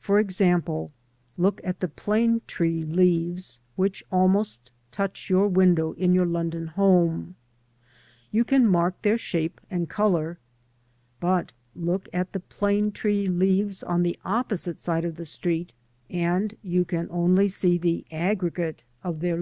[0.00, 0.90] For example,
[1.38, 7.36] look at the plane tree leaves which almost touch your window in your London home;
[8.32, 10.40] you can mark their shape and colour;
[11.20, 15.74] but look at the plane tree leaves on the opposite side of the street
[16.10, 19.40] and you can only see the aggregate of their 56 LANDSCAPE PAINTING IN OIL COLOUR.